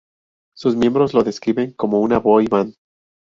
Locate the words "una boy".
1.99-2.47